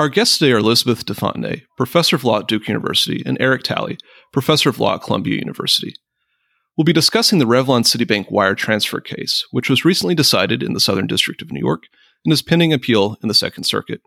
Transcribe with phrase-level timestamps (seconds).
[0.00, 3.98] Our guests today are Elizabeth deFontenay, professor of law at Duke University, and Eric Talley,
[4.32, 5.92] professor of law at Columbia University.
[6.76, 10.78] We'll be discussing the Revlon Citibank wire transfer case, which was recently decided in the
[10.78, 11.88] Southern District of New York
[12.24, 14.00] and is pending appeal in the Second Circuit.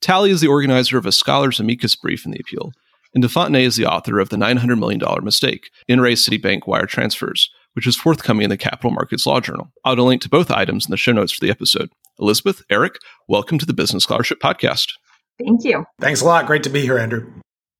[0.00, 2.72] Talley is the organizer of a scholar's amicus brief in the appeal,
[3.14, 7.48] and deFontenay is the author of the $900 million mistake, in re Citibank wire transfers,
[7.74, 9.70] which is forthcoming in the Capital Markets Law Journal.
[9.84, 11.90] I'll link to both items in the show notes for the episode.
[12.18, 12.96] Elizabeth, Eric,
[13.28, 14.88] welcome to the Business Scholarship Podcast.
[15.42, 15.84] Thank you.
[16.00, 16.46] Thanks a lot.
[16.46, 17.32] Great to be here, Andrew.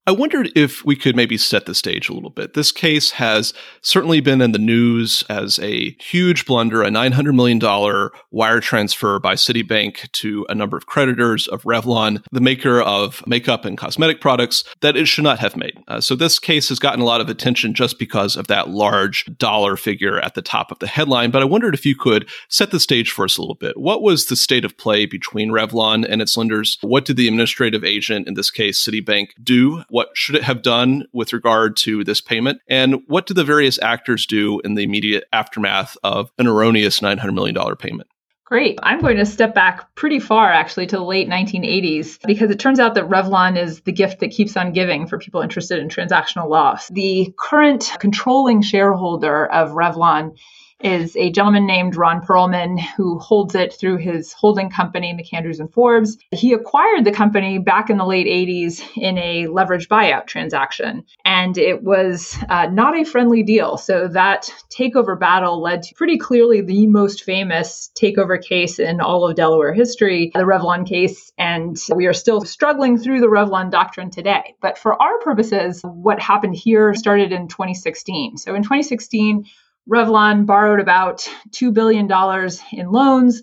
[0.06, 2.54] I wondered if we could maybe set the stage a little bit.
[2.54, 7.60] This case has certainly been in the news as a huge blunder, a $900 million
[8.30, 13.66] wire transfer by Citibank to a number of creditors of Revlon, the maker of makeup
[13.66, 15.78] and cosmetic products, that it should not have made.
[15.86, 19.26] Uh, so this case has gotten a lot of attention just because of that large
[19.36, 21.30] dollar figure at the top of the headline.
[21.30, 23.76] But I wondered if you could set the stage for us a little bit.
[23.76, 26.78] What was the state of play between Revlon and its lenders?
[26.80, 29.84] What did the administrative agent, in this case, Citibank, do?
[29.90, 32.60] What should it have done with regard to this payment?
[32.68, 37.34] And what do the various actors do in the immediate aftermath of an erroneous $900
[37.34, 38.08] million payment?
[38.50, 38.80] Great.
[38.82, 42.80] I'm going to step back pretty far actually to the late 1980s because it turns
[42.80, 46.48] out that Revlon is the gift that keeps on giving for people interested in transactional
[46.48, 46.88] loss.
[46.88, 50.36] The current controlling shareholder of Revlon
[50.80, 55.72] is a gentleman named Ron Perelman who holds it through his holding company, MacAndrews and
[55.72, 56.16] Forbes.
[56.32, 61.56] He acquired the company back in the late 80s in a leveraged buyout transaction, and
[61.58, 63.76] it was uh, not a friendly deal.
[63.76, 69.28] So that takeover battle led to pretty clearly the most famous takeover case in all
[69.28, 74.10] of Delaware history, the Revlon case, and we are still struggling through the Revlon doctrine
[74.10, 74.54] today.
[74.60, 78.38] But for our purposes, what happened here started in 2016.
[78.38, 79.44] So in 2016,
[79.88, 82.08] Revlon borrowed about $2 billion
[82.72, 83.42] in loans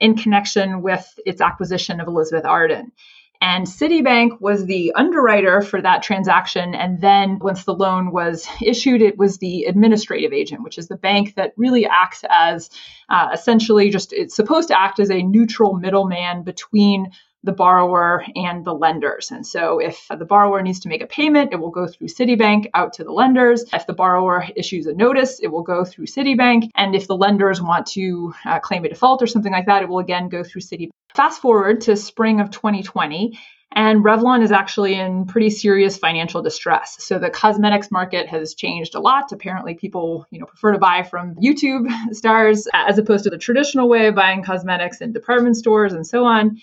[0.00, 2.92] in connection with its acquisition of Elizabeth Arden.
[3.40, 6.74] And Citibank was the underwriter for that transaction.
[6.74, 10.96] And then once the loan was issued, it was the administrative agent, which is the
[10.96, 12.68] bank that really acts as
[13.08, 17.12] uh, essentially just, it's supposed to act as a neutral middleman between
[17.48, 19.30] the borrower and the lenders.
[19.30, 22.68] And so if the borrower needs to make a payment, it will go through Citibank
[22.74, 23.64] out to the lenders.
[23.72, 26.68] If the borrower issues a notice, it will go through Citibank.
[26.74, 29.88] And if the lenders want to uh, claim a default or something like that, it
[29.88, 30.90] will again go through Citibank.
[31.14, 33.38] Fast forward to spring of 2020.
[33.72, 36.96] And Revlon is actually in pretty serious financial distress.
[36.98, 39.32] So the cosmetics market has changed a lot.
[39.32, 43.88] Apparently, people, you know, prefer to buy from YouTube stars as opposed to the traditional
[43.88, 46.58] way of buying cosmetics in department stores and so on.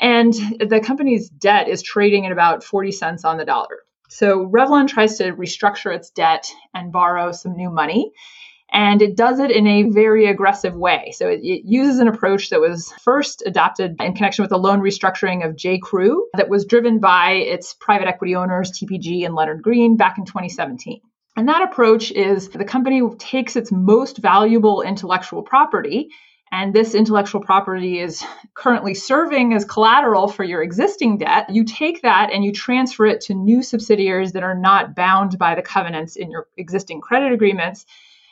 [0.00, 3.82] And the company's debt is trading at about 40 cents on the dollar.
[4.08, 8.12] So Revlon tries to restructure its debt and borrow some new money.
[8.70, 11.12] And it does it in a very aggressive way.
[11.16, 14.80] So it, it, uses an approach that was first adopted in connection with the loan
[14.80, 15.78] restructuring of J.
[15.78, 20.26] Crew that was driven by its private equity owners, TPG and Leonard Green, back in
[20.26, 21.00] 2017.
[21.36, 26.10] And that approach is the company takes its most valuable intellectual property
[26.50, 32.02] and this intellectual property is currently serving as collateral for your existing debt, you take
[32.02, 36.16] that and you transfer it to new subsidiaries that are not bound by the covenants
[36.16, 37.84] in your existing credit agreements.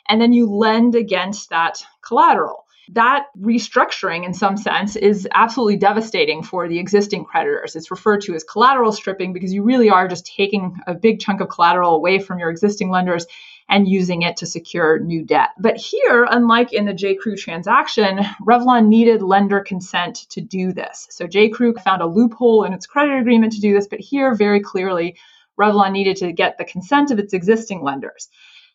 [0.09, 2.65] And then you lend against that collateral.
[2.93, 7.75] That restructuring, in some sense, is absolutely devastating for the existing creditors.
[7.75, 11.41] It's referred to as collateral stripping because you really are just taking a big chunk
[11.41, 13.25] of collateral away from your existing lenders
[13.69, 15.49] and using it to secure new debt.
[15.59, 17.15] But here, unlike in the J.
[17.15, 21.07] Crew transaction, Revlon needed lender consent to do this.
[21.09, 21.49] So J.
[21.49, 25.17] Crew found a loophole in its credit agreement to do this, but here, very clearly,
[25.59, 28.29] Revlon needed to get the consent of its existing lenders.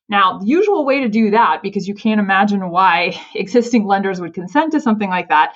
[0.09, 4.35] Now, the usual way to do that, because you can't imagine why existing lenders would
[4.35, 5.55] consent to something like that,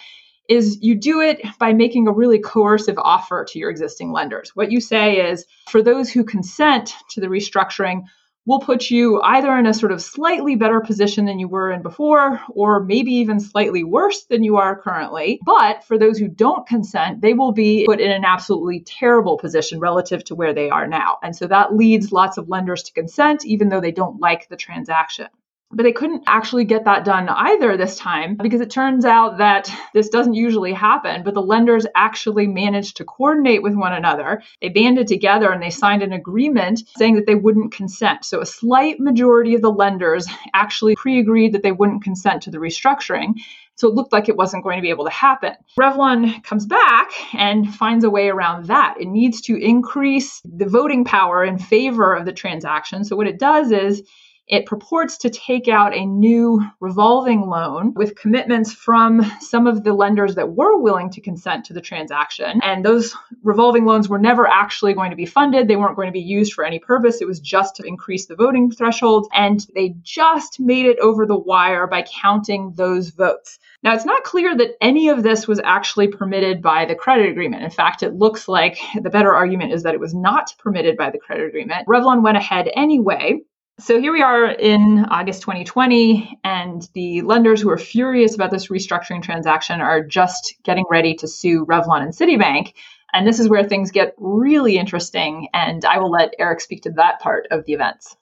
[0.49, 4.55] is you do it by making a really coercive offer to your existing lenders.
[4.55, 8.05] What you say is for those who consent to the restructuring,
[8.47, 11.83] will put you either in a sort of slightly better position than you were in
[11.83, 15.41] before, or maybe even slightly worse than you are currently.
[15.45, 19.81] But for those who don't consent, they will be put in an absolutely terrible position
[19.81, 21.19] relative to where they are now.
[21.23, 24.57] And so that leads lots of lenders to consent, even though they don't like the
[24.57, 25.27] transaction.
[25.73, 29.71] But they couldn't actually get that done either this time because it turns out that
[29.95, 31.25] this doesn't usually happen.
[31.25, 34.43] But the lenders actually managed to coordinate with one another.
[34.63, 38.25] They banded together and they signed an agreement saying that they wouldn't consent.
[38.25, 42.51] So a slight majority of the lenders actually pre agreed that they wouldn't consent to
[42.51, 43.35] the restructuring.
[43.75, 45.53] So it looked like it wasn't going to be able to happen.
[45.79, 48.97] Revlon comes back and finds a way around that.
[48.99, 53.05] It needs to increase the voting power in favor of the transaction.
[53.05, 54.03] So what it does is
[54.49, 59.93] it purports to take out a new revolving loan with commitments from some of the
[59.93, 62.61] lenders that were willing to consent to the transaction.
[62.63, 65.67] And those revolving loans were never actually going to be funded.
[65.67, 67.21] They weren't going to be used for any purpose.
[67.21, 69.27] It was just to increase the voting threshold.
[69.33, 73.59] And they just made it over the wire by counting those votes.
[73.83, 77.65] Now, it's not clear that any of this was actually permitted by the credit agreement.
[77.65, 81.11] In fact, it looks like the better argument is that it was not permitted by
[81.11, 81.87] the credit agreement.
[81.89, 83.41] Revlon went ahead anyway
[83.79, 88.69] so here we are in August 2020, and the lenders who are furious about this
[88.69, 92.73] restructuring transaction are just getting ready to sue Revlon and Citibank.
[93.13, 95.49] And this is where things get really interesting.
[95.53, 98.17] And I will let Eric speak to that part of the events.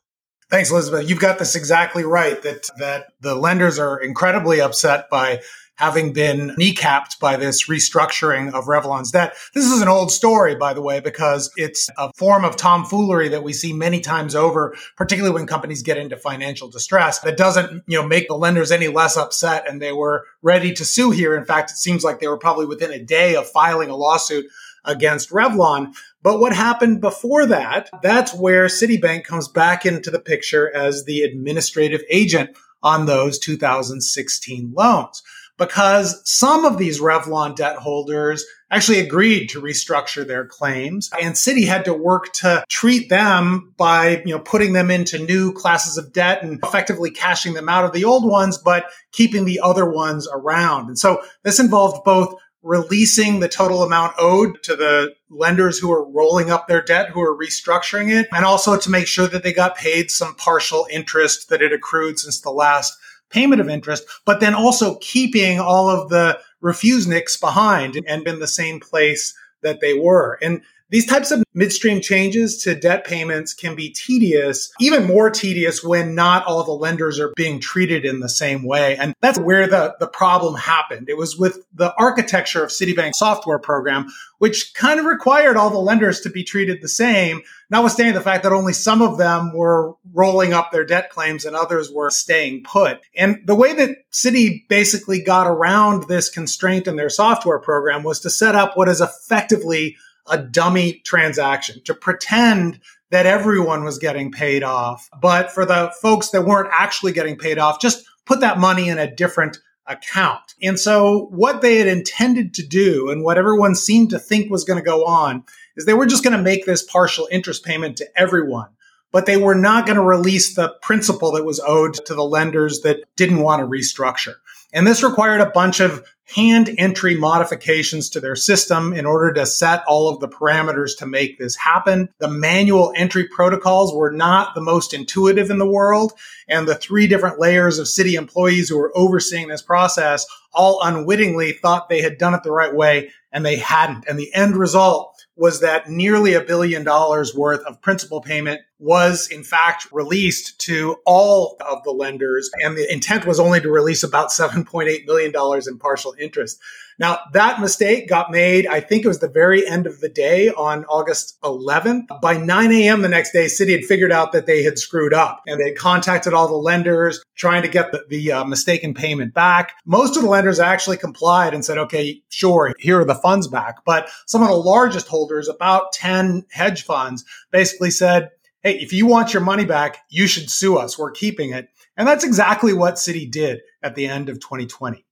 [0.50, 1.08] Thanks, Elizabeth.
[1.08, 5.40] You've got this exactly right that, that the lenders are incredibly upset by
[5.76, 9.34] having been kneecapped by this restructuring of Revlon's debt.
[9.54, 13.42] This is an old story, by the way, because it's a form of tomfoolery that
[13.42, 17.18] we see many times over, particularly when companies get into financial distress.
[17.20, 20.84] That doesn't, you know, make the lenders any less upset and they were ready to
[20.84, 21.36] sue here.
[21.36, 24.46] In fact, it seems like they were probably within a day of filing a lawsuit
[24.84, 25.94] against Revlon.
[26.22, 31.22] But what happened before that, that's where Citibank comes back into the picture as the
[31.22, 32.50] administrative agent
[32.82, 35.22] on those 2016 loans
[35.58, 41.66] because some of these Revlon debt holders actually agreed to restructure their claims and Citi
[41.66, 46.12] had to work to treat them by, you know, putting them into new classes of
[46.12, 50.28] debt and effectively cashing them out of the old ones, but keeping the other ones
[50.32, 50.88] around.
[50.88, 52.34] And so this involved both
[52.64, 57.20] releasing the total amount owed to the lenders who are rolling up their debt, who
[57.20, 61.50] are restructuring it, and also to make sure that they got paid some partial interest
[61.50, 62.96] that had accrued since the last
[63.34, 68.46] payment of interest, but then also keeping all of the refuseniks behind and in the
[68.46, 70.38] same place that they were.
[70.40, 75.82] And these types of midstream changes to debt payments can be tedious, even more tedious
[75.82, 78.96] when not all the lenders are being treated in the same way.
[78.96, 81.08] And that's where the, the problem happened.
[81.08, 84.06] It was with the architecture of Citibank's software program,
[84.38, 87.40] which kind of required all the lenders to be treated the same,
[87.70, 91.56] notwithstanding the fact that only some of them were rolling up their debt claims and
[91.56, 93.00] others were staying put.
[93.16, 98.20] And the way that Citi basically got around this constraint in their software program was
[98.20, 99.96] to set up what is effectively
[100.28, 102.80] a dummy transaction to pretend
[103.10, 105.08] that everyone was getting paid off.
[105.20, 108.98] But for the folks that weren't actually getting paid off, just put that money in
[108.98, 110.54] a different account.
[110.62, 114.64] And so what they had intended to do and what everyone seemed to think was
[114.64, 115.44] going to go on
[115.76, 118.68] is they were just going to make this partial interest payment to everyone.
[119.12, 122.80] But they were not going to release the principal that was owed to the lenders
[122.80, 124.34] that didn't want to restructure.
[124.72, 129.46] And this required a bunch of hand entry modifications to their system in order to
[129.46, 132.08] set all of the parameters to make this happen.
[132.18, 136.12] The manual entry protocols were not the most intuitive in the world.
[136.48, 141.52] And the three different layers of Citi employees who were overseeing this process all unwittingly
[141.52, 144.06] thought they had done it the right way and they hadn't.
[144.08, 149.29] And the end result was that nearly a billion dollars worth of principal payment was
[149.29, 152.50] in fact released to all of the lenders.
[152.62, 155.32] And the intent was only to release about $7.8 million
[155.67, 156.60] in partial interest.
[156.98, 160.51] Now, that mistake got made, I think it was the very end of the day
[160.51, 162.20] on August 11th.
[162.20, 163.03] By 9 a.m.
[163.03, 166.32] the next day, Citi had figured out that they had screwed up and they contacted
[166.32, 169.72] all the lenders trying to get the, the uh, mistaken payment back.
[169.84, 173.84] Most of the lenders actually complied and said, okay, sure, here are the funds back.
[173.84, 178.31] But some of the largest holders, about 10 hedge funds, basically said,
[178.63, 180.98] hey, if you want your money back, you should sue us.
[180.98, 181.69] We're keeping it.
[181.96, 185.04] And that's exactly what Citi did at the end of 2020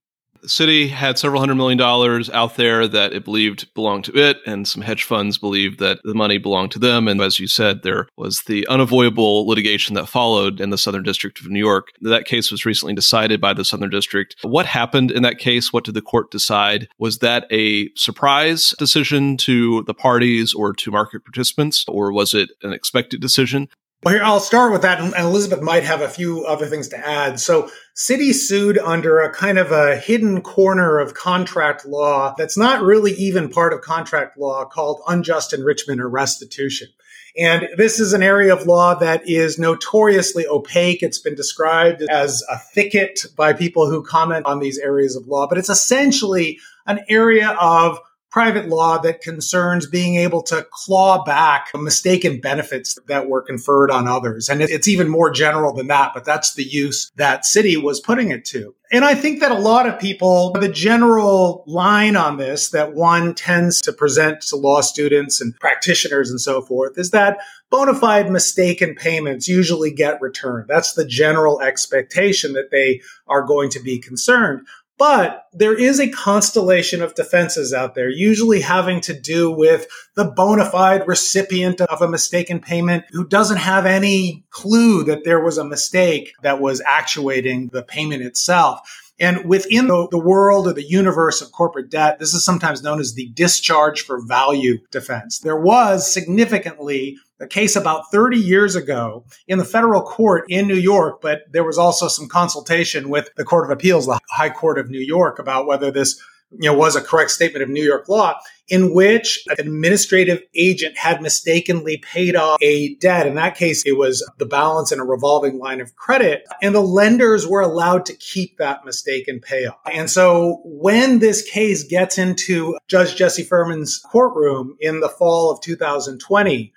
[0.43, 4.37] the Citi had several hundred million dollars out there that it believed belonged to it,
[4.45, 7.07] and some hedge funds believed that the money belonged to them.
[7.07, 11.39] And as you said, there was the unavoidable litigation that followed in the Southern District
[11.39, 11.89] of New York.
[12.01, 14.35] That case was recently decided by the Southern District.
[14.41, 15.71] What happened in that case?
[15.71, 16.87] What did the court decide?
[16.97, 22.49] Was that a surprise decision to the parties or to market participants, or was it
[22.61, 23.69] an expected decision?
[24.03, 26.97] Well, here, I'll start with that, and Elizabeth might have a few other things to
[26.97, 27.39] add.
[27.39, 32.81] So, Citi sued under a kind of a hidden corner of contract law that's not
[32.81, 36.89] really even part of contract law called unjust enrichment or restitution.
[37.37, 41.01] And this is an area of law that is notoriously opaque.
[41.01, 45.47] It's been described as a thicket by people who comment on these areas of law,
[45.47, 47.99] but it's essentially an area of
[48.33, 54.07] private law that concerns being able to claw back mistaken benefits that were conferred on
[54.07, 54.49] others.
[54.49, 58.31] And it's even more general than that, but that's the use that Citi was putting
[58.31, 58.73] it to.
[58.91, 63.35] And I think that a lot of people, the general line on this that one
[63.35, 67.37] tends to present to law students and practitioners and so forth is that
[67.69, 70.67] bona fide mistaken payments usually get returned.
[70.67, 74.67] That's the general expectation that they are going to be concerned.
[75.03, 80.23] But there is a constellation of defenses out there, usually having to do with the
[80.23, 85.57] bona fide recipient of a mistaken payment who doesn't have any clue that there was
[85.57, 88.79] a mistake that was actuating the payment itself.
[89.19, 93.01] And within the, the, world or the universe of corporate debt, this is sometimes known
[93.01, 95.39] as the discharge for value defense.
[95.39, 100.75] There was significantly a case about 30 years ago in the federal court in New
[100.75, 104.79] York, but there was also some consultation with the Court of Appeals, the High Court
[104.79, 106.19] of New York, about whether this
[106.59, 110.97] you know, was a correct statement of New York law in which an administrative agent
[110.97, 113.27] had mistakenly paid off a debt.
[113.27, 116.81] In that case, it was the balance in a revolving line of credit and the
[116.81, 119.79] lenders were allowed to keep that mistaken payoff.
[119.91, 125.61] And so when this case gets into Judge Jesse Furman's courtroom in the fall of
[125.61, 126.73] 2020,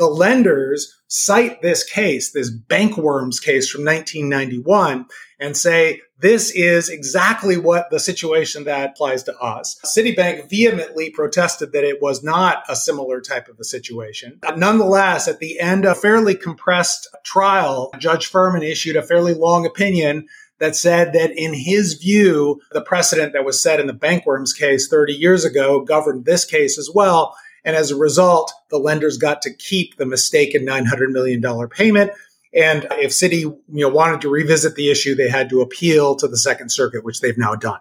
[0.00, 5.04] the lenders cite this case, this Banque Worms case from 1991,
[5.38, 9.78] and say this is exactly what the situation that applies to us.
[9.84, 14.40] Citibank vehemently protested that it was not a similar type of a situation.
[14.56, 19.66] Nonetheless, at the end of a fairly compressed trial, Judge Furman issued a fairly long
[19.66, 20.26] opinion
[20.60, 24.54] that said that in his view, the precedent that was set in the Banque Worms
[24.54, 29.16] case 30 years ago governed this case as well and as a result, the lenders
[29.18, 32.12] got to keep the mistaken $900 million payment.
[32.52, 36.26] And if Citi you know, wanted to revisit the issue, they had to appeal to
[36.26, 37.80] the Second Circuit, which they've now done.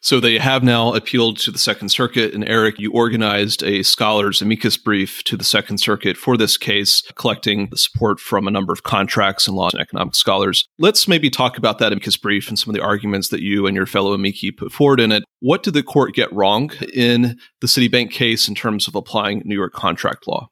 [0.00, 2.34] So they have now appealed to the Second Circuit.
[2.34, 7.02] And Eric, you organized a scholars amicus brief to the Second Circuit for this case,
[7.16, 10.66] collecting the support from a number of contracts and law and economic scholars.
[10.78, 13.74] Let's maybe talk about that amicus brief and some of the arguments that you and
[13.74, 15.24] your fellow amici put forward in it.
[15.40, 19.54] What did the court get wrong in the Citibank case in terms of applying New
[19.54, 20.48] York contract law?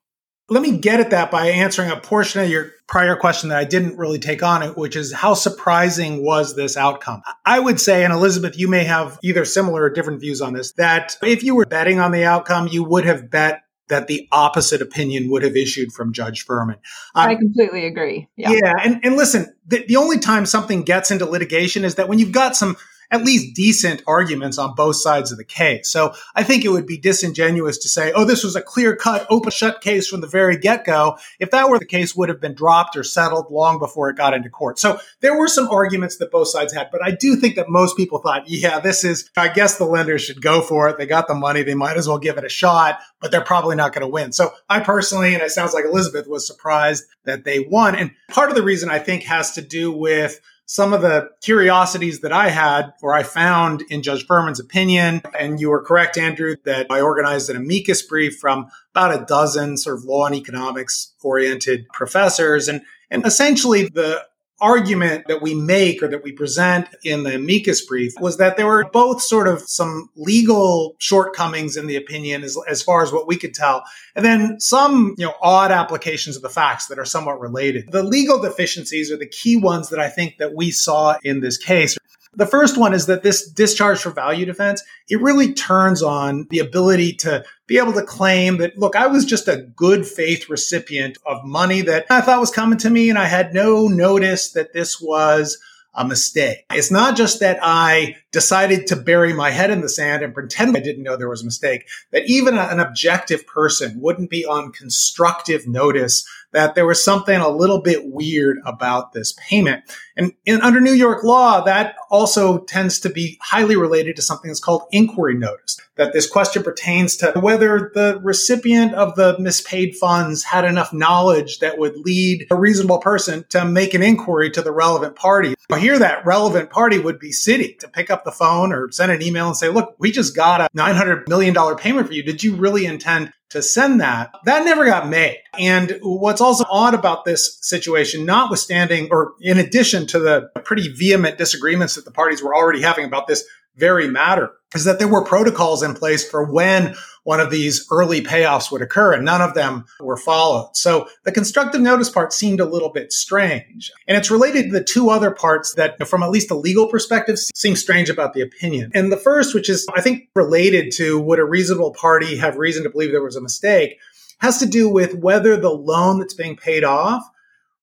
[0.49, 3.65] Let me get at that by answering a portion of your prior question that I
[3.65, 7.23] didn't really take on it, which is how surprising was this outcome?
[7.45, 10.73] I would say, and Elizabeth, you may have either similar or different views on this,
[10.75, 14.83] that if you were betting on the outcome, you would have bet that the opposite
[14.83, 16.77] opinion would have issued from Judge Furman.
[17.15, 18.29] Um, I completely agree.
[18.37, 18.51] Yeah.
[18.51, 18.73] Yeah.
[18.83, 22.33] And, and listen, the, the only time something gets into litigation is that when you've
[22.33, 22.77] got some
[23.11, 25.91] at least decent arguments on both sides of the case.
[25.91, 29.27] So I think it would be disingenuous to say, oh, this was a clear cut,
[29.31, 31.19] open shut case from the very get go.
[31.39, 34.35] If that were the case, would have been dropped or settled long before it got
[34.35, 34.79] into court.
[34.79, 37.97] So there were some arguments that both sides had, but I do think that most
[37.97, 40.99] people thought, yeah, this is, I guess the lenders should go for it.
[40.99, 41.63] They got the money.
[41.63, 44.33] They might as well give it a shot, but they're probably not going to win.
[44.33, 47.95] So I personally, and it sounds like Elizabeth was surprised that they won.
[47.95, 52.21] And part of the reason I think has to do with some of the curiosities
[52.21, 55.23] that I had or I found in Judge Furman's opinion.
[55.39, 59.77] And you were correct, Andrew, that I organized an amicus brief from about a dozen
[59.77, 62.69] sort of law and economics oriented professors.
[62.69, 64.25] And, and essentially the
[64.61, 68.67] argument that we make or that we present in the amicus brief was that there
[68.67, 73.27] were both sort of some legal shortcomings in the opinion as, as far as what
[73.27, 73.85] we could tell
[74.15, 77.91] and then some you know odd applications of the facts that are somewhat related.
[77.93, 81.59] The legal deficiencies are the key ones that i think that we saw in this
[81.59, 81.99] case
[82.37, 86.59] the first one is that this discharge for value defense, it really turns on the
[86.59, 91.19] ability to be able to claim that, look, I was just a good faith recipient
[91.27, 94.73] of money that I thought was coming to me and I had no notice that
[94.73, 95.59] this was
[95.95, 96.67] a mistake.
[96.71, 100.77] It's not just that I decided to bury my head in the sand and pretend
[100.77, 104.73] I didn't know there was a mistake, that even an objective person wouldn't be on
[104.73, 109.85] constructive notice that there was something a little bit weird about this payment.
[110.17, 114.49] And in, under New York law, that also tends to be highly related to something
[114.49, 119.97] that's called inquiry notice, that this question pertains to whether the recipient of the mispaid
[119.97, 124.63] funds had enough knowledge that would lead a reasonable person to make an inquiry to
[124.63, 125.55] the relevant party.
[125.79, 129.23] Here, that relevant party would be Citi to pick up the phone or send an
[129.23, 132.23] email and say, look, we just got a $900 million payment for you.
[132.23, 134.33] Did you really intend to send that.
[134.45, 135.39] That never got made.
[135.59, 141.39] And what's also odd about this situation, notwithstanding or in addition to the pretty vehement
[141.39, 143.45] disagreements that the parties were already having about this
[143.77, 148.21] very matter is that there were protocols in place for when one of these early
[148.21, 150.71] payoffs would occur, and none of them were followed.
[150.75, 153.91] So the constructive notice part seemed a little bit strange.
[154.07, 157.39] And it's related to the two other parts that, from at least a legal perspective,
[157.39, 158.93] seem strange about the opinion.
[158.95, 162.85] And the first, which is, I think, related to would a reasonable party have reason
[162.85, 163.99] to believe there was a mistake,
[164.39, 167.25] has to do with whether the loan that's being paid off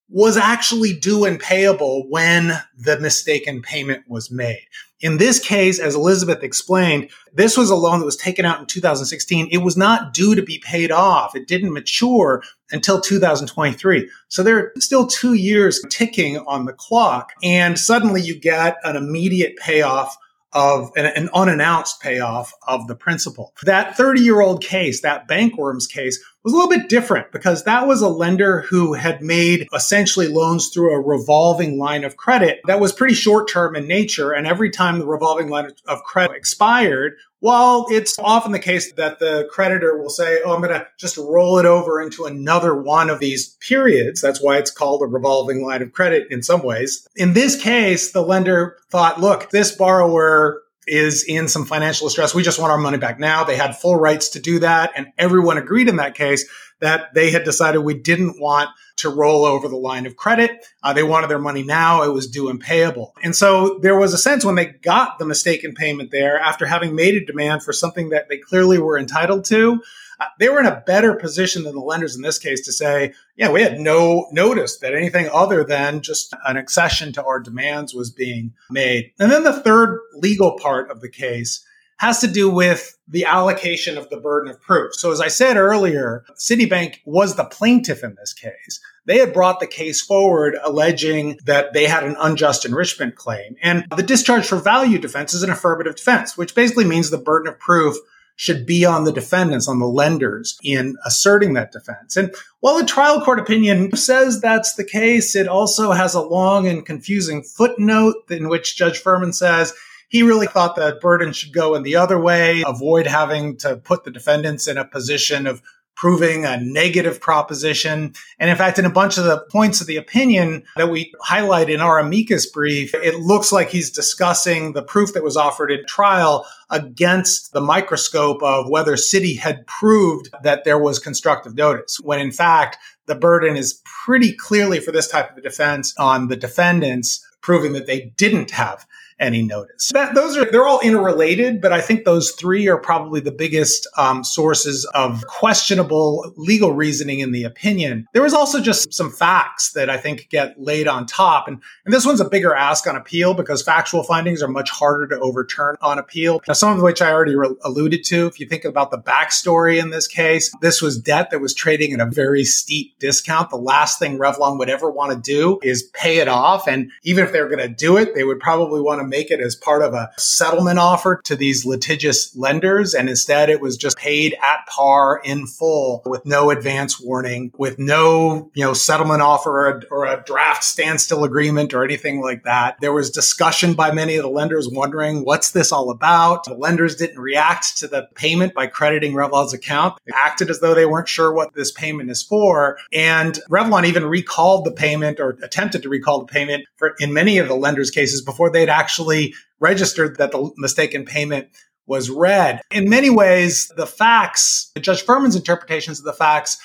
[0.10, 4.64] was actually due and payable when the mistaken payment was made.
[5.04, 8.66] In this case, as Elizabeth explained, this was a loan that was taken out in
[8.66, 9.50] 2016.
[9.52, 11.36] It was not due to be paid off.
[11.36, 12.42] It didn't mature
[12.72, 14.10] until 2023.
[14.30, 17.34] So there are still two years ticking on the clock.
[17.44, 20.16] And suddenly you get an immediate payoff
[20.54, 23.54] of an, an, unannounced payoff of the principal.
[23.64, 27.64] That 30 year old case, that Banque Worms case, was a little bit different because
[27.64, 32.60] that was a lender who had made essentially loans through a revolving line of credit
[32.66, 34.32] that was pretty short term in nature.
[34.32, 39.20] And every time the revolving line of credit expired, well, it's often the case that
[39.20, 43.10] the creditor will say, Oh, I'm going to just roll it over into another one
[43.10, 44.22] of these periods.
[44.22, 47.06] That's why it's called a revolving line of credit in some ways.
[47.18, 52.36] In this case, the lender thought, look, this borrower is in some financial distress.
[52.36, 53.44] We just want our money back now.
[53.44, 54.92] They had full rights to do that.
[54.96, 56.50] And everyone agreed in that case
[56.80, 60.66] that they had decided we didn't want to roll over the line of credit.
[60.84, 62.04] Uh, they wanted their money now.
[62.04, 63.14] It was due and payable.
[63.24, 66.96] And so there was a sense when they got the mistaken payment there after having
[66.96, 69.82] made a demand for something that they clearly were entitled to.
[70.20, 73.14] Uh, they were in a better position than the lenders in this case to say,
[73.36, 77.94] yeah, we had no notice that anything other than just an accession to our demands
[77.94, 79.12] was being made.
[79.20, 81.66] And then the third legal part of the case
[81.98, 84.94] has to do with the allocation of the burden of proof.
[84.96, 88.82] So as I said earlier, Citibank was the plaintiff in this case.
[89.06, 93.56] They had brought the case forward alleging that they had an unjust enrichment claim.
[93.62, 97.52] And the discharge for value defense is an affirmative defense, which basically means the burden
[97.52, 97.96] of proof
[98.36, 102.18] should be on the defendants, on the lenders in asserting that defense.
[102.18, 106.68] And while the trial court opinion says that's the case, it also has a long
[106.68, 109.74] and confusing footnote in which Judge Furman says
[110.10, 114.04] he really thought that burden should go in the other way, avoid having to put
[114.04, 115.62] the defendants in a position of
[115.96, 118.14] proving a negative proposition.
[118.40, 121.70] And in fact, in a bunch of the points of the opinion that we highlight
[121.70, 125.86] in our amicus brief, it looks like he's discussing the proof that was offered in
[125.86, 132.20] trial against the microscope of whether Citi had proved that there was constructive notice, when
[132.20, 137.26] in fact, the burden is pretty clearly for this type of defense on the defendants
[137.44, 138.88] proving that they didn't have
[139.20, 139.92] any notice.
[139.94, 143.88] That, those are they're all interrelated, but I think those three are probably the biggest
[143.98, 148.08] um, sources of questionable legal reasoning in the opinion.
[148.14, 151.94] There was also just some facts that I think get laid on top, and, and
[151.94, 155.76] this one's a bigger ask on appeal because factual findings are much harder to overturn
[155.82, 156.42] on appeal.
[156.48, 158.28] Now, some of which I already re- alluded to.
[158.28, 161.94] If you think about the backstory in this case, this was debt that was trading
[161.94, 163.50] at a very steep discount.
[163.50, 167.24] The last thing Revlon would ever want to do is pay it off, and even
[167.24, 169.56] if they were going to do it, they would probably want to make it as
[169.56, 172.94] part of a settlement offer to these litigious lenders.
[172.94, 177.80] And instead, it was just paid at par in full with no advance warning, with
[177.80, 182.44] no, you know, settlement offer or a, or a draft standstill agreement or anything like
[182.44, 182.78] that.
[182.80, 186.46] There was discussion by many of the lenders wondering, what's this all about?
[186.46, 189.98] The lenders didn't react to the payment by crediting Revlon's account.
[190.06, 192.78] They acted as though they weren't sure what this payment is for.
[192.92, 197.23] And Revlon even recalled the payment or attempted to recall the payment for in many
[197.38, 201.48] of the lenders' cases before they'd actually registered that the mistaken payment
[201.86, 202.62] was read.
[202.72, 206.58] In many ways, the facts, Judge Furman's interpretations of the facts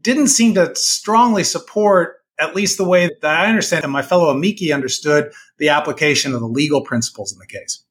[0.00, 4.30] didn't seem to strongly support at least the way that I understand and my fellow
[4.30, 7.84] amici understood the application of the legal principles in the case.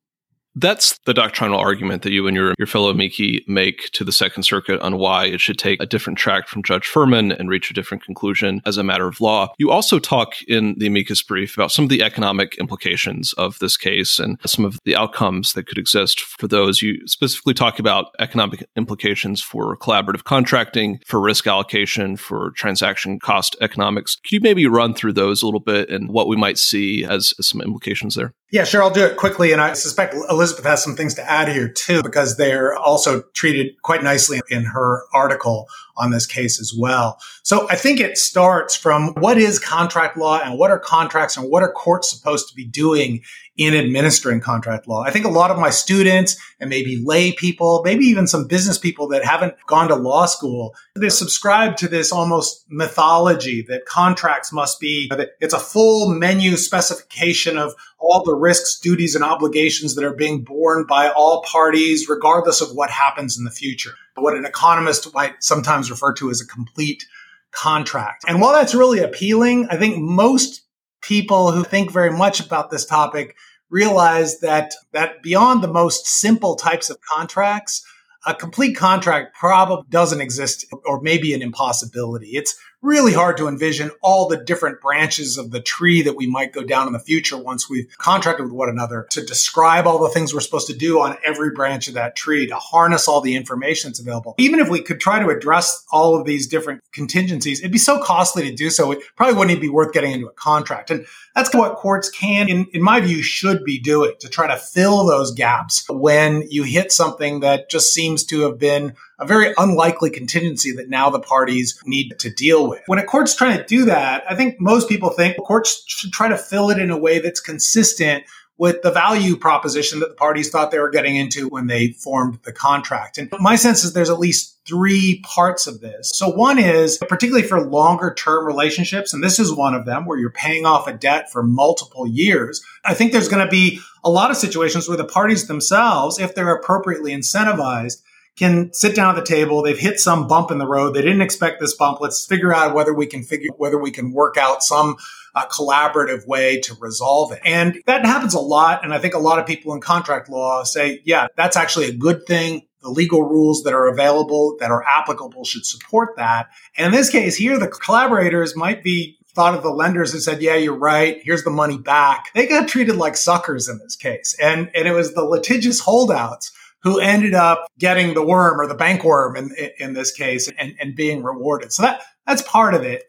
[0.56, 4.44] That's the doctrinal argument that you and your, your fellow amici make to the Second
[4.44, 7.74] Circuit on why it should take a different track from Judge Furman and reach a
[7.74, 9.54] different conclusion as a matter of law.
[9.58, 13.78] You also talk in the amicus brief about some of the economic implications of this
[13.78, 16.82] case and some of the outcomes that could exist for those.
[16.82, 23.56] You specifically talk about economic implications for collaborative contracting, for risk allocation, for transaction cost
[23.62, 24.16] economics.
[24.16, 27.34] Could you maybe run through those a little bit and what we might see as,
[27.38, 28.34] as some implications there?
[28.52, 28.82] Yeah, sure.
[28.82, 29.52] I'll do it quickly.
[29.52, 33.80] And I suspect Elizabeth has some things to add here too, because they're also treated
[33.84, 35.68] quite nicely in her article
[36.00, 37.20] on this case as well.
[37.44, 41.50] So I think it starts from what is contract law and what are contracts and
[41.50, 43.22] what are courts supposed to be doing
[43.60, 45.04] in administering contract law.
[45.04, 48.78] I think a lot of my students and maybe lay people, maybe even some business
[48.78, 54.54] people that haven't gone to law school, they subscribe to this almost mythology that contracts
[54.54, 59.96] must be, that it's a full menu specification of all the risks, duties, and obligations
[59.96, 63.92] that are being borne by all parties, regardless of what happens in the future.
[64.22, 67.06] What an economist might sometimes refer to as a complete
[67.52, 68.26] contract.
[68.28, 70.62] And while that's really appealing, I think most
[71.02, 73.36] people who think very much about this topic
[73.70, 77.86] realize that that beyond the most simple types of contracts,
[78.26, 82.32] a complete contract probably doesn't exist or maybe an impossibility.
[82.32, 86.54] It's really hard to envision all the different branches of the tree that we might
[86.54, 90.10] go down in the future once we've contracted with one another to describe all the
[90.10, 93.36] things we're supposed to do on every branch of that tree, to harness all the
[93.36, 94.36] information that's available.
[94.38, 98.02] Even if we could try to address all of these different contingencies, it'd be so
[98.02, 98.92] costly to do so.
[98.92, 100.90] It probably wouldn't even be worth getting into a contract.
[100.90, 104.58] And that's what courts can, in, in my view, should be doing to try to
[104.58, 109.54] fill those gaps when you hit something that just seems to have been a very
[109.58, 112.82] unlikely contingency that now the parties need to deal with.
[112.88, 116.30] When a court's trying to do that, I think most people think courts should try
[116.30, 118.24] to fill it in a way that's consistent
[118.60, 122.38] with the value proposition that the parties thought they were getting into when they formed
[122.44, 123.18] the contract.
[123.18, 126.12] And my sense is there's at least three parts of this.
[126.14, 130.20] So one is particularly for longer term relationships, and this is one of them where
[130.20, 132.62] you're paying off a debt for multiple years.
[132.84, 136.36] I think there's going to be a lot of situations where the parties themselves, if
[136.36, 138.02] they're appropriately incentivized,
[138.40, 139.62] can sit down at the table.
[139.62, 140.96] They've hit some bump in the road.
[140.96, 142.00] They didn't expect this bump.
[142.00, 144.96] Let's figure out whether we can figure whether we can work out some
[145.36, 147.40] uh, collaborative way to resolve it.
[147.44, 148.84] And that happens a lot.
[148.84, 151.94] And I think a lot of people in contract law say, yeah, that's actually a
[151.94, 152.66] good thing.
[152.82, 156.48] The legal rules that are available that are applicable should support that.
[156.78, 160.42] And in this case here, the collaborators might be thought of the lenders and said,
[160.42, 161.20] yeah, you're right.
[161.24, 162.32] Here's the money back.
[162.34, 164.36] They got treated like suckers in this case.
[164.42, 168.76] And, and it was the litigious holdouts who ended up getting the worm or the
[168.76, 171.74] bank worm in, in this case and, and being rewarded.
[171.74, 173.04] So that, that's part of it.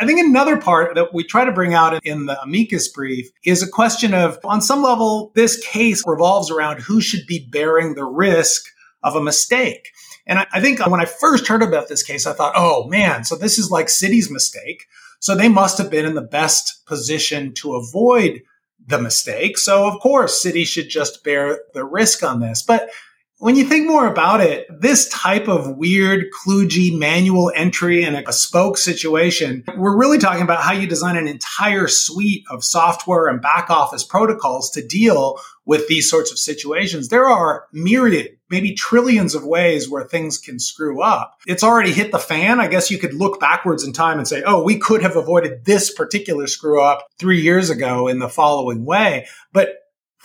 [0.00, 3.62] I think another part that we try to bring out in the amicus brief is
[3.62, 8.04] a question of, on some level, this case revolves around who should be bearing the
[8.04, 8.64] risk
[9.02, 9.90] of a mistake.
[10.26, 13.24] And I, I think when I first heard about this case, I thought, oh man,
[13.24, 14.86] so this is like Citi's mistake.
[15.20, 18.42] So they must have been in the best position to avoid
[18.86, 19.58] the mistake.
[19.58, 22.62] So of course, Citi should just bear the risk on this.
[22.62, 22.90] But
[23.38, 28.22] when you think more about it, this type of weird, kludgy manual entry in a
[28.22, 33.42] bespoke situation, we're really talking about how you design an entire suite of software and
[33.42, 37.08] back office protocols to deal with these sorts of situations.
[37.08, 41.38] There are myriad, maybe trillions of ways where things can screw up.
[41.46, 42.58] It's already hit the fan.
[42.58, 45.66] I guess you could look backwards in time and say, oh, we could have avoided
[45.66, 49.26] this particular screw up three years ago in the following way.
[49.52, 49.74] But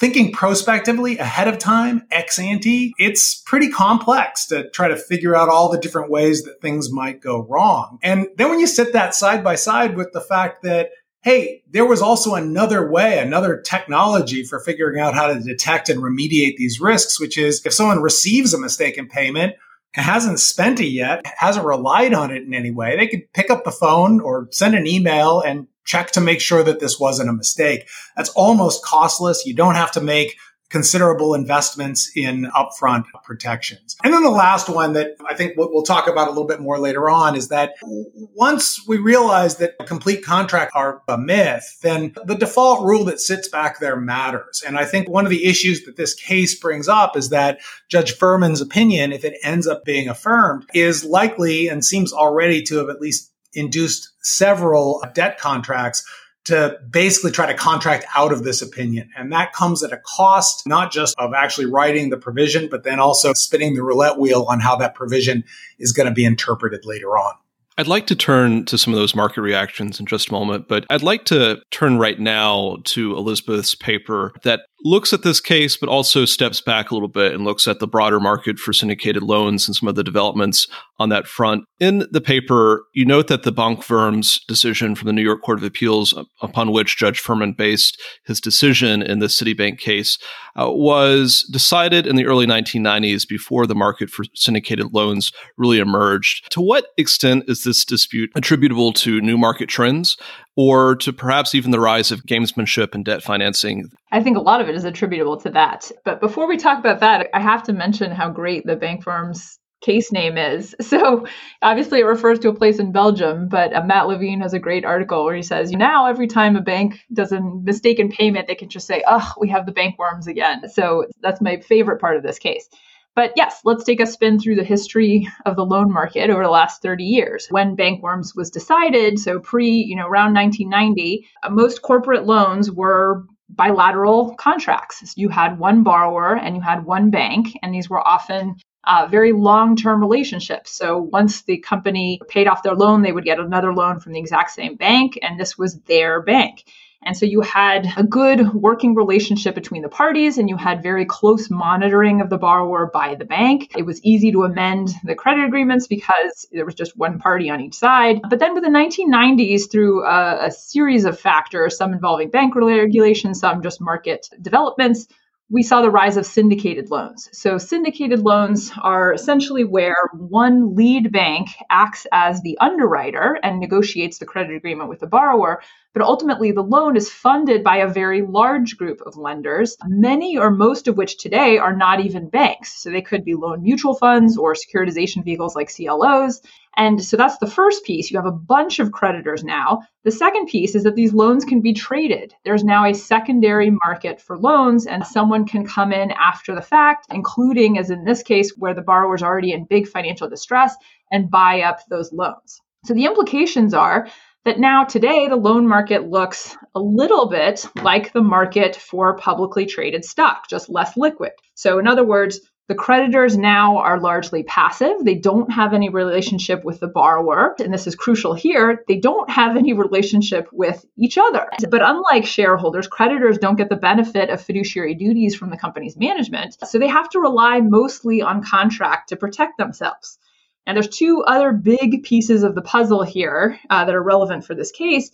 [0.01, 5.47] thinking prospectively ahead of time, ex ante, it's pretty complex to try to figure out
[5.47, 7.99] all the different ways that things might go wrong.
[8.01, 10.89] And then when you sit that side by side with the fact that
[11.23, 16.01] hey, there was also another way, another technology for figuring out how to detect and
[16.01, 19.53] remediate these risks, which is if someone receives a mistaken payment,
[19.93, 23.63] hasn't spent it yet, hasn't relied on it in any way, they could pick up
[23.63, 27.33] the phone or send an email and check to make sure that this wasn't a
[27.33, 27.87] mistake.
[28.15, 29.45] That's almost costless.
[29.45, 30.35] You don't have to make
[30.71, 33.97] considerable investments in upfront protections.
[34.03, 36.79] And then the last one that I think we'll talk about a little bit more
[36.79, 42.35] later on is that once we realize that complete contracts are a myth, then the
[42.35, 44.63] default rule that sits back there matters.
[44.65, 48.13] And I think one of the issues that this case brings up is that Judge
[48.13, 52.89] Furman's opinion, if it ends up being affirmed, is likely and seems already to have
[52.89, 56.05] at least induced several debt contracts
[56.45, 59.09] to basically try to contract out of this opinion.
[59.15, 62.99] And that comes at a cost, not just of actually writing the provision, but then
[62.99, 65.43] also spinning the roulette wheel on how that provision
[65.77, 67.35] is going to be interpreted later on.
[67.77, 70.85] I'd like to turn to some of those market reactions in just a moment, but
[70.89, 75.89] I'd like to turn right now to Elizabeth's paper that looks at this case, but
[75.89, 79.67] also steps back a little bit and looks at the broader market for syndicated loans
[79.67, 80.67] and some of the developments
[80.99, 81.65] on that front.
[81.79, 85.57] In the paper, you note that the Banque Worms decision from the New York Court
[85.57, 90.17] of Appeals, upon which Judge Furman based his decision in the Citibank case,
[90.59, 96.51] uh, was decided in the early 1990s before the market for syndicated loans really emerged.
[96.51, 100.17] To what extent is this dispute attributable to new market trends
[100.55, 103.89] or to perhaps even the rise of gamesmanship and debt financing?
[104.11, 105.91] I think a lot of it is attributable to that.
[106.03, 109.59] But before we talk about that, I have to mention how great the Banque Worms
[109.81, 110.75] case name is.
[110.91, 111.25] So
[111.61, 114.83] obviously it refers to a place in Belgium, but uh, Matt Levine has a great
[114.83, 118.67] article where he says now every time a bank does a mistaken payment, they can
[118.67, 120.67] just say, oh, we have the bank worms again.
[120.69, 122.69] So that's my favorite part of this case.
[123.15, 126.49] But yes, let's take a spin through the history of the loan market over the
[126.49, 127.47] last 30 years.
[127.49, 132.71] When Banque Worms was decided, so pre, you know, around 1990, uh, most corporate loans
[132.71, 135.13] were bilateral contracts.
[135.17, 139.33] You had one borrower and you had one bank, and these were often uh, very
[139.33, 140.71] long term relationships.
[140.71, 144.19] So once the company paid off their loan, they would get another loan from the
[144.19, 146.63] exact same bank, and this was their bank.
[147.03, 151.05] And so you had a good working relationship between the parties and you had very
[151.05, 153.71] close monitoring of the borrower by the bank.
[153.75, 157.59] It was easy to amend the credit agreements because there was just one party on
[157.59, 158.21] each side.
[158.29, 163.33] But then with the 1990s, through a, a series of factors, some involving bank regulation,
[163.33, 165.07] some just market developments,
[165.51, 167.27] we saw the rise of syndicated loans.
[167.33, 174.17] So, syndicated loans are essentially where one lead bank acts as the underwriter and negotiates
[174.17, 175.61] the credit agreement with the borrower,
[175.93, 180.51] but ultimately the loan is funded by a very large group of lenders, many or
[180.51, 182.81] most of which today are not even banks.
[182.81, 186.41] So, they could be loan mutual funds or securitization vehicles like CLOs.
[186.77, 188.09] And so that's the first piece.
[188.09, 189.81] You have a bunch of creditors now.
[190.03, 192.33] The second piece is that these loans can be traded.
[192.45, 197.07] There's now a secondary market for loans, and someone can come in after the fact,
[197.11, 200.75] including, as in this case, where the borrower is already in big financial distress
[201.11, 202.61] and buy up those loans.
[202.85, 204.07] So the implications are
[204.45, 209.65] that now today the loan market looks a little bit like the market for publicly
[209.65, 211.31] traded stock, just less liquid.
[211.53, 212.39] So, in other words,
[212.71, 214.93] the creditors now are largely passive.
[215.03, 217.53] They don't have any relationship with the borrower.
[217.59, 218.85] And this is crucial here.
[218.87, 221.49] They don't have any relationship with each other.
[221.69, 226.55] But unlike shareholders, creditors don't get the benefit of fiduciary duties from the company's management.
[226.65, 230.17] So they have to rely mostly on contract to protect themselves.
[230.65, 234.55] And there's two other big pieces of the puzzle here uh, that are relevant for
[234.55, 235.11] this case.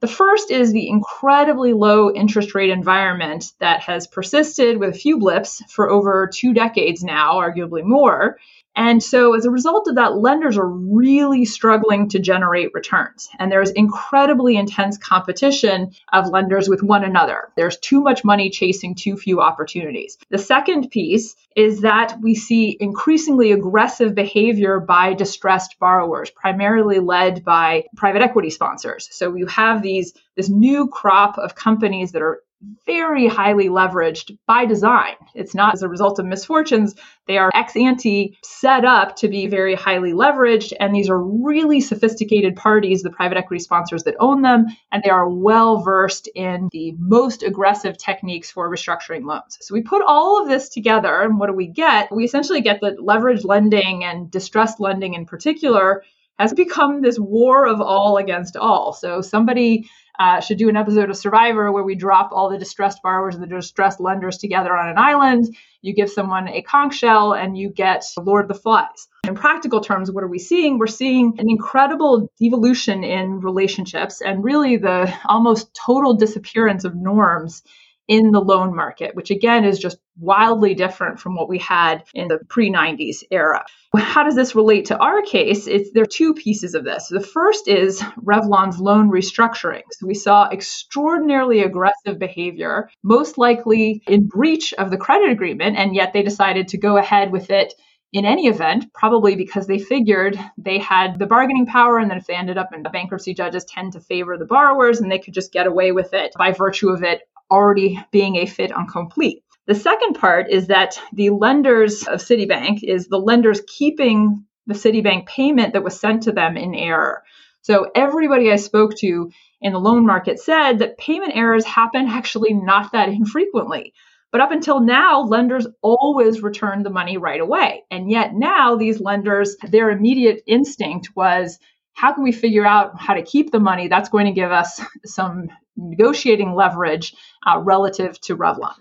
[0.00, 5.18] The first is the incredibly low interest rate environment that has persisted with a few
[5.18, 8.38] blips for over two decades now, arguably more.
[8.80, 13.28] And so, as a result of that, lenders are really struggling to generate returns.
[13.38, 17.50] And there's incredibly intense competition of lenders with one another.
[17.58, 20.16] There's too much money chasing too few opportunities.
[20.30, 27.44] The second piece is that we see increasingly aggressive behavior by distressed borrowers, primarily led
[27.44, 29.10] by private equity sponsors.
[29.12, 32.40] So, you have these this new crop of companies that are
[32.84, 35.14] very highly leveraged by design.
[35.34, 36.94] It's not as a result of misfortunes.
[37.26, 40.72] They are ex ante set up to be very highly leveraged.
[40.78, 44.66] And these are really sophisticated parties, the private equity sponsors that own them.
[44.92, 49.56] And they are well versed in the most aggressive techniques for restructuring loans.
[49.60, 51.22] So we put all of this together.
[51.22, 52.14] And what do we get?
[52.14, 56.02] We essentially get that leverage lending and distressed lending in particular
[56.38, 58.94] has become this war of all against all.
[58.94, 59.90] So somebody
[60.20, 63.42] uh, should do an episode of Survivor where we drop all the distressed borrowers and
[63.42, 65.56] the distressed lenders together on an island.
[65.80, 69.08] You give someone a conch shell and you get Lord of the Flies.
[69.26, 70.78] In practical terms, what are we seeing?
[70.78, 77.62] We're seeing an incredible devolution in relationships and really the almost total disappearance of norms
[78.10, 82.26] in the loan market, which again is just wildly different from what we had in
[82.26, 83.64] the pre 90s era.
[83.96, 85.68] How does this relate to our case?
[85.68, 87.06] It's, there are two pieces of this.
[87.06, 89.82] The first is Revlon's loan restructuring.
[89.92, 95.94] So we saw extraordinarily aggressive behavior, most likely in breach of the credit agreement, and
[95.94, 97.74] yet they decided to go ahead with it
[98.12, 102.26] in any event, probably because they figured they had the bargaining power, and then if
[102.26, 105.52] they ended up in bankruptcy, judges tend to favor the borrowers and they could just
[105.52, 107.20] get away with it by virtue of it
[107.50, 109.42] already being a fait accompli.
[109.66, 115.26] The second part is that the lenders of Citibank is the lenders keeping the Citibank
[115.26, 117.22] payment that was sent to them in error.
[117.62, 122.54] So everybody I spoke to in the loan market said that payment errors happen actually
[122.54, 123.92] not that infrequently.
[124.32, 127.84] But up until now, lenders always returned the money right away.
[127.90, 131.58] And yet now these lenders, their immediate instinct was
[131.94, 133.88] how can we figure out how to keep the money?
[133.88, 137.14] That's going to give us some negotiating leverage
[137.46, 138.74] uh, relative to Revlon.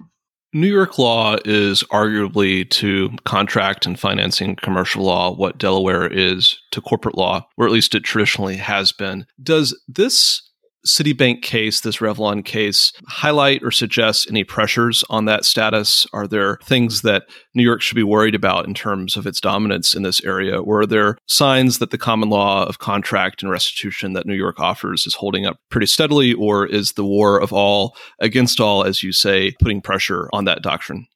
[0.51, 6.81] New York law is arguably to contract and financing commercial law what Delaware is to
[6.81, 9.27] corporate law, or at least it traditionally has been.
[9.41, 10.48] Does this
[10.85, 16.07] Citibank case, this Revlon case, highlight or suggest any pressures on that status?
[16.13, 19.95] Are there things that New York should be worried about in terms of its dominance
[19.95, 20.59] in this area?
[20.59, 24.59] Or are there signs that the common law of contract and restitution that New York
[24.59, 26.33] offers is holding up pretty steadily?
[26.33, 30.61] Or is the war of all against all, as you say, putting pressure on that
[30.61, 31.07] doctrine?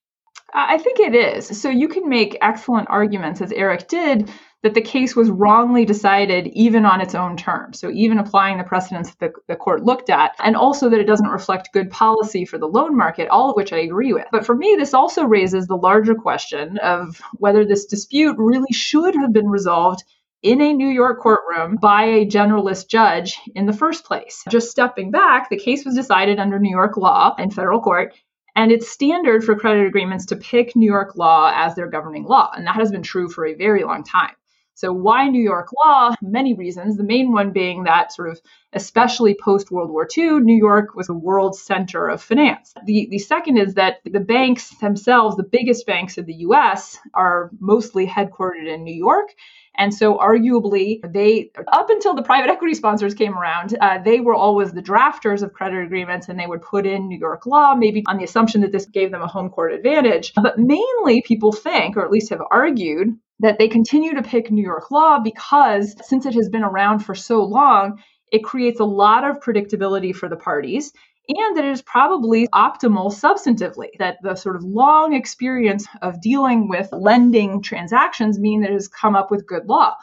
[0.54, 1.60] I think it is.
[1.60, 4.30] So you can make excellent arguments, as Eric did,
[4.64, 7.80] that the case was wrongly decided even on its own terms.
[7.80, 11.08] So, even applying the precedents that the, the, court looked at, and also that it
[11.08, 14.26] doesn't reflect good policy for the loan market, all of which I agree with.
[14.32, 19.16] But for me, this also raises the larger question of whether this dispute really should
[19.16, 20.04] have been resolved
[20.42, 24.44] in a New York courtroom by a generalist judge in the first place.
[24.50, 28.14] Just stepping back, the case was decided under New York law in federal court.
[28.56, 32.52] And it's standard for credit agreements to pick New York law as their governing law.
[32.56, 34.36] And that has been true for a very long time.
[34.76, 36.16] So, why New York law?
[36.22, 36.98] Many reasons.
[36.98, 38.42] The main one being that, sort of,
[38.74, 42.74] especially post World War II, New York was a world center of finance.
[42.86, 47.52] The, the second is that the banks themselves, the biggest banks in the US, are
[47.60, 49.30] mostly headquartered in New York.
[49.76, 54.36] And so, arguably, they, up until the private equity sponsors came around, uh, they were
[54.36, 58.04] always the drafters of credit agreements and they would put in New York law, maybe
[58.08, 60.34] on the assumption that this gave them a home court advantage.
[60.36, 64.64] But mainly, people think, or at least have argued, that they continue to pick New
[64.64, 69.24] York law because since it has been around for so long, it creates a lot
[69.24, 70.92] of predictability for the parties
[71.28, 73.90] and that it is probably optimal substantively.
[74.00, 78.88] That the sort of long experience of dealing with lending transactions mean that it has
[78.88, 79.96] come up with good law.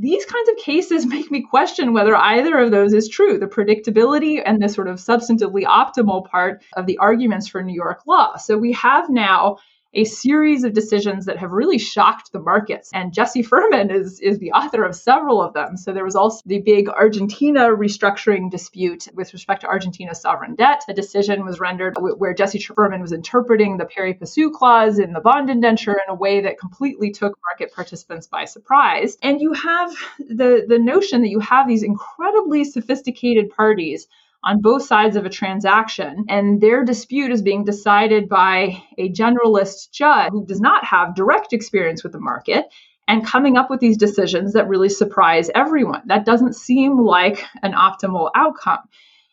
[0.00, 4.42] These kinds of cases make me question whether either of those is true the predictability
[4.44, 8.36] and the sort of substantively optimal part of the arguments for new york law.
[8.36, 9.58] So we have now
[9.94, 12.90] a series of decisions that have really shocked the markets.
[12.92, 15.76] And Jesse Furman is, is the author of several of them.
[15.76, 20.82] So there was also the big Argentina restructuring dispute with respect to Argentina's sovereign debt.
[20.88, 25.20] A decision was rendered where Jesse Furman was interpreting the pari passu clause in the
[25.20, 29.16] bond indenture in a way that completely took market participants by surprise.
[29.22, 34.06] And you have the, the notion that you have these incredibly sophisticated parties
[34.44, 39.90] on both sides of a transaction, and their dispute is being decided by a generalist
[39.92, 42.64] judge who does not have direct experience with the market
[43.08, 46.02] and coming up with these decisions that really surprise everyone.
[46.06, 48.80] That doesn't seem like an optimal outcome.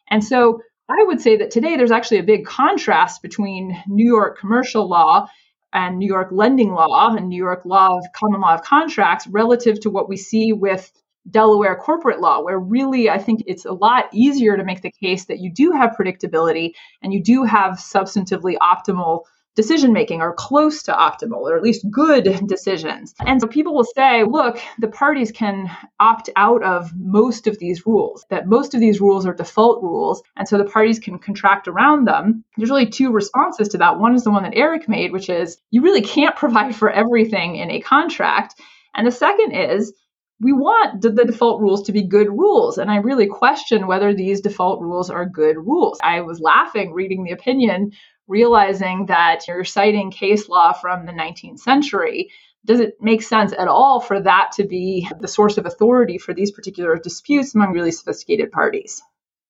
[0.10, 4.39] And so I would say that today there's actually a big contrast between New York
[4.39, 5.28] commercial law
[5.74, 9.80] and New York lending law and New York law of common law of contracts relative
[9.82, 10.89] to what we see with
[11.30, 15.26] Delaware corporate law, where really I think it's a lot easier to make the case
[15.26, 19.22] that you do have predictability and you do have substantively optimal
[19.56, 23.16] decision making or close to optimal or at least good decisions.
[23.26, 27.86] And so people will say, look, the parties can opt out of most of these
[27.88, 30.22] rules, that most of these rules are default rules.
[30.36, 32.44] And so the parties can contract around them.
[32.58, 33.98] There's really two responses to that.
[33.98, 37.56] One is the one that Eric made, which is you really can't provide for everything
[37.56, 38.60] in a contract.
[38.94, 39.94] And the second is
[40.41, 42.78] we want the default rules to be good rules.
[42.78, 46.00] And I really question whether these default rules are good rules.
[46.04, 47.91] I was laughing reading the opinion,
[48.28, 52.32] realizing that you're citing case law from the 19th century.
[52.65, 56.34] Does it make sense at all for that to be the source of authority for
[56.34, 59.02] these particular disputes among really sophisticated parties?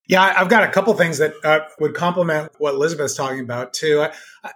[0.08, 4.06] Yeah, I've got a couple things that uh, would complement what Elizabeth's talking about too.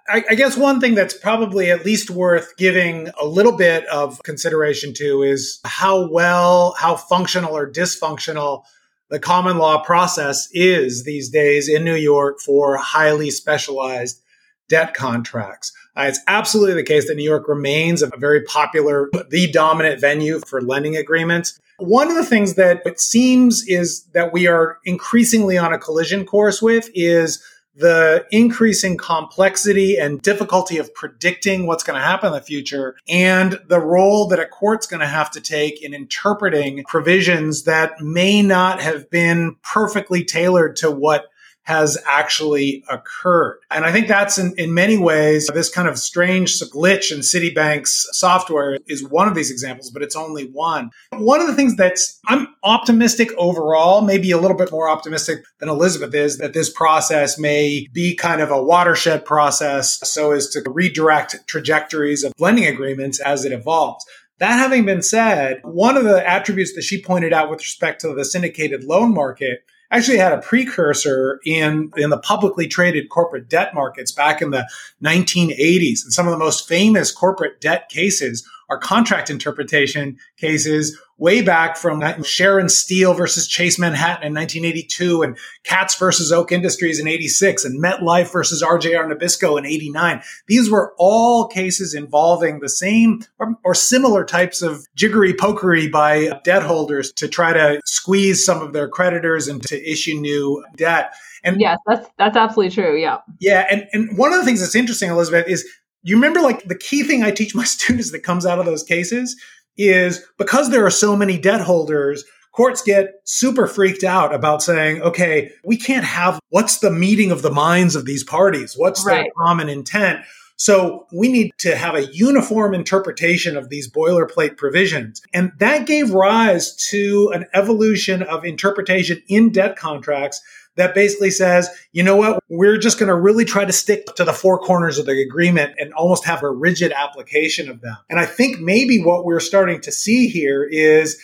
[0.07, 4.21] I, I, guess one thing that's probably at least worth giving a little bit of
[4.21, 8.63] consideration to is how well, how functional or dysfunctional
[9.09, 14.21] the common law process is these days in New York for highly specialized
[14.67, 15.73] debt contracts.
[15.97, 20.39] Uh, it's absolutely the case that New York remains a very popular, the dominant venue
[20.45, 21.59] for lending agreements.
[21.79, 26.25] One of the things that it seems is that we are increasingly on a collision
[26.25, 27.41] course with is
[27.75, 33.57] the increasing complexity and difficulty of predicting what's going to happen in the future and
[33.67, 38.41] the role that a court's going to have to take in interpreting provisions that may
[38.41, 41.27] not have been perfectly tailored to what
[41.69, 43.59] has actually occurred.
[43.69, 48.07] And I think that's in, in many ways, this kind of strange glitch in Citibank's
[48.11, 50.89] software is one of these examples, but it's only one.
[51.11, 55.69] One of the things that's, I'm optimistic overall, maybe a little bit more optimistic than
[55.69, 60.63] Elizabeth is, that this process may be kind of a watershed process so as to
[60.67, 64.03] redirect trajectories of lending agreements as it evolves.
[64.39, 68.15] That having been said, one of the attributes that she pointed out with respect to
[68.15, 73.73] the syndicated loan market actually had a precursor in, in the publicly traded corporate debt
[73.73, 74.67] markets back in the
[75.03, 76.03] 1980s.
[76.03, 81.75] And some of the most famous corporate debt cases are contract interpretation cases way back
[81.75, 87.65] from Sharon Steel versus Chase Manhattan in 1982 and Katz versus Oak Industries in 86
[87.65, 90.21] and MetLife versus RJR Nabisco in 89.
[90.47, 96.39] These were all cases involving the same or, or similar types of jiggery pokery by
[96.43, 101.11] debt holders to try to squeeze some of their creditors and to issue new debt.
[101.43, 102.97] And yes, that's that's absolutely true.
[102.97, 103.19] Yeah.
[103.39, 103.65] Yeah.
[103.69, 105.67] And, and one of the things that's interesting, Elizabeth, is
[106.03, 108.83] You remember, like, the key thing I teach my students that comes out of those
[108.83, 109.35] cases
[109.77, 115.01] is because there are so many debt holders, courts get super freaked out about saying,
[115.01, 118.73] okay, we can't have what's the meeting of the minds of these parties?
[118.75, 119.23] What's right.
[119.23, 120.25] their common intent?
[120.57, 125.21] So we need to have a uniform interpretation of these boilerplate provisions.
[125.33, 130.41] And that gave rise to an evolution of interpretation in debt contracts
[130.75, 134.23] that basically says, you know what, we're just going to really try to stick to
[134.23, 137.97] the four corners of the agreement and almost have a rigid application of them.
[138.09, 141.21] And I think maybe what we're starting to see here is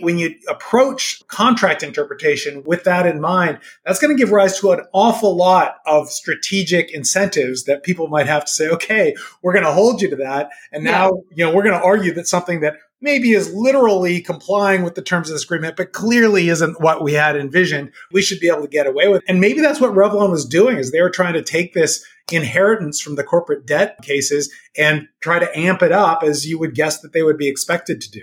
[0.00, 4.72] when you approach contract interpretation with that in mind, that's going to give rise to
[4.72, 9.64] an awful lot of strategic incentives that people might have to say, okay, we're going
[9.64, 10.50] to hold you to that.
[10.72, 11.36] And now, yeah.
[11.36, 15.02] you know, we're going to argue that something that maybe is literally complying with the
[15.02, 18.62] terms of this agreement, but clearly isn't what we had envisioned, we should be able
[18.62, 19.22] to get away with.
[19.28, 23.00] And maybe that's what Revlon was doing is they were trying to take this inheritance
[23.00, 27.00] from the corporate debt cases and try to amp it up as you would guess
[27.00, 28.22] that they would be expected to do.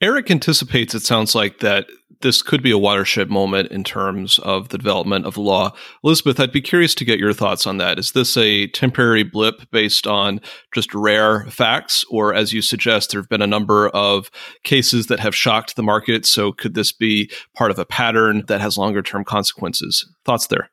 [0.00, 1.86] Eric anticipates, it sounds like, that
[2.22, 5.72] this could be a watershed moment in terms of the development of law.
[6.02, 7.98] Elizabeth, I'd be curious to get your thoughts on that.
[7.98, 10.40] Is this a temporary blip based on
[10.74, 12.04] just rare facts?
[12.10, 14.30] Or, as you suggest, there have been a number of
[14.64, 16.24] cases that have shocked the market.
[16.26, 20.08] So, could this be part of a pattern that has longer term consequences?
[20.24, 20.70] Thoughts there?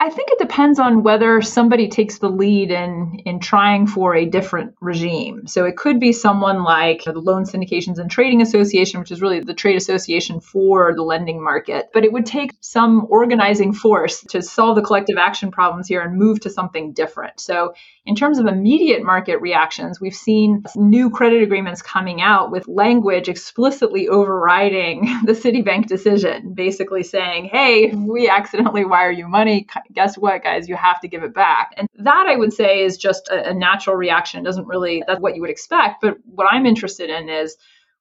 [0.00, 4.24] I think it depends on whether somebody takes the lead in in trying for a
[4.24, 5.46] different regime.
[5.46, 9.40] So it could be someone like the Loan Syndications and Trading Association, which is really
[9.40, 11.90] the trade association for the lending market.
[11.92, 16.16] But it would take some organizing force to solve the collective action problems here and
[16.16, 17.40] move to something different.
[17.40, 17.74] So
[18.06, 23.28] in terms of immediate market reactions, we've seen new credit agreements coming out with language
[23.28, 30.42] explicitly overriding the Citibank decision, basically saying, hey, we accidentally wire you money, guess what,
[30.42, 31.72] guys, you have to give it back.
[31.76, 34.40] And that I would say is just a, a natural reaction.
[34.40, 36.00] It doesn't really, that's what you would expect.
[36.00, 37.56] But what I'm interested in is,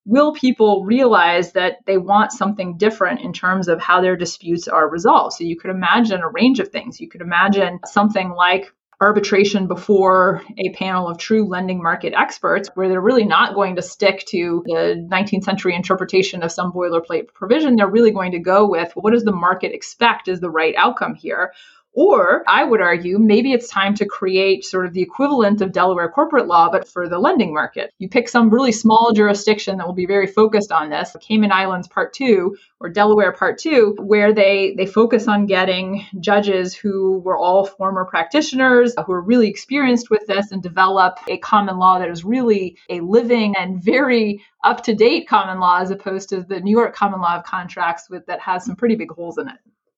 [0.05, 4.89] will people realize that they want something different in terms of how their disputes are
[4.89, 5.35] resolved?
[5.35, 6.99] So you could imagine a range of things.
[6.99, 8.73] You could imagine something like
[9.03, 13.81] arbitration before a panel of true lending market experts, where they're really not going to
[13.81, 17.75] stick to the 19th century interpretation of some boilerplate provision.
[17.75, 21.15] They're really going to go with what does the market expect is the right outcome
[21.15, 21.53] here?
[21.95, 26.09] Or I would argue maybe it's time to create sort of the equivalent of Delaware
[26.09, 27.93] corporate law, but for the lending market.
[27.99, 31.87] You pick some really small jurisdiction that will be very focused on this, Cayman Islands
[31.87, 37.37] Part 2 or Delaware Part 2, where they, they focus on getting judges who were
[37.37, 42.09] all former practitioners, who are really experienced with this, and develop a common law that
[42.09, 46.59] is really a living and very up to date common law as opposed to the
[46.59, 49.55] New York common law of contracts with, that has some pretty big holes in it.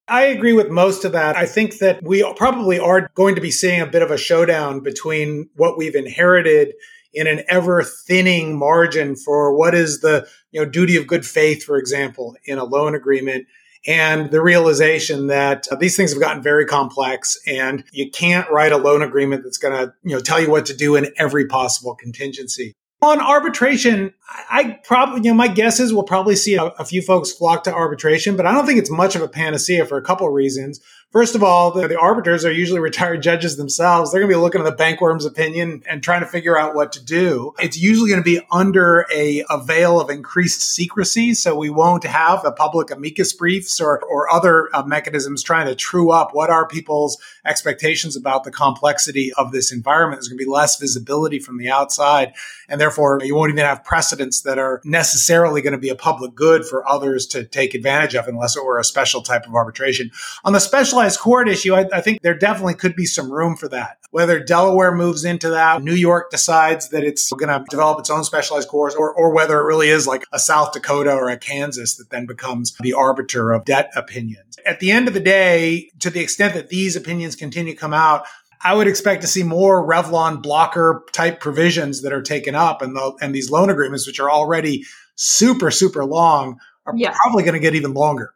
[0.07, 1.35] I agree with most of that.
[1.35, 4.81] I think that we probably are going to be seeing a bit of a showdown
[4.81, 6.73] between what we've inherited
[7.13, 11.63] in an ever thinning margin for what is the you know duty of good faith,
[11.63, 13.47] for example, in a loan agreement,
[13.87, 18.73] and the realization that uh, these things have gotten very complex, and you can't write
[18.73, 21.47] a loan agreement that's going to you know tell you what to do in every
[21.47, 22.75] possible contingency.
[23.05, 24.13] On arbitration,
[24.49, 27.63] I probably, you know, my guess is we'll probably see a, a, few folks flock
[27.65, 30.81] to arbitration, but I don't think it's much of a panacea for a couple reasons.
[31.15, 34.11] First of all, the, the arbiters are usually retired judges themselves.
[34.11, 36.75] They're going to be looking at the Banque Worms opinion and trying to figure out
[36.75, 37.53] what to do.
[37.57, 41.33] It's usually going to be under a, a veil of increased secrecy.
[41.33, 45.75] So we won't have the public amicus briefs or, or other uh, mechanisms trying to
[45.75, 50.19] true up what are people's expectations about the complexity of this environment.
[50.19, 52.33] There's going to be less visibility from the outside.
[52.67, 56.35] And therefore, you won't even have precedents that are necessarily going to be a public
[56.35, 60.11] good for others to take advantage of unless it were a special type of arbitration.
[60.43, 63.55] On the specialized specialized court issue, I, I, think there definitely could be some room
[63.55, 63.97] for that.
[64.11, 68.23] Whether Delaware moves into that, New York decides that it's going to develop its own
[68.23, 71.95] specialized courts, or, or whether it really is like a South Dakota or a Kansas
[71.97, 74.57] that then becomes the arbiter of debt opinions.
[74.65, 77.93] At the end of the day, to the extent that these opinions continue to come
[77.93, 78.25] out,
[78.63, 82.95] I would expect to see more Revlon blocker type provisions that are taken up and
[82.95, 84.85] the, and these loan agreements, which are already
[85.15, 87.17] super, super long, are yes.
[87.21, 88.34] probably going to get even longer.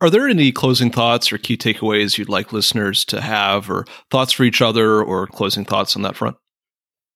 [0.00, 4.32] Are there any closing thoughts or key takeaways you'd like listeners to have, or thoughts
[4.32, 6.36] for each other, or closing thoughts on that front?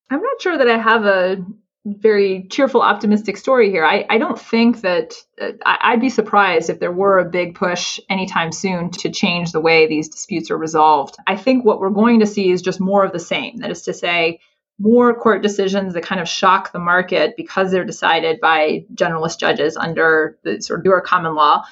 [0.08, 1.44] I'm not sure that I have a
[1.84, 3.84] very cheerful, optimistic story here.
[3.84, 8.00] I, I don't think that uh, I'd be surprised if there were a big push
[8.08, 11.16] anytime soon to change the way these disputes are resolved.
[11.26, 13.58] I think what we're going to see is just more of the same.
[13.58, 14.40] That is to say,
[14.78, 19.76] more court decisions that kind of shock the market because they're decided by generalist judges
[19.76, 21.62] under the sort of your common law